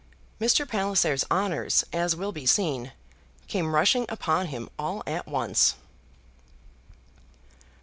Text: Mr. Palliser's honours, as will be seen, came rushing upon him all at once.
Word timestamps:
Mr. 0.39 0.67
Palliser's 0.67 1.23
honours, 1.29 1.83
as 1.93 2.15
will 2.15 2.31
be 2.31 2.47
seen, 2.47 2.91
came 3.47 3.75
rushing 3.75 4.07
upon 4.09 4.47
him 4.47 4.67
all 4.79 5.03
at 5.05 5.27
once. 5.27 5.75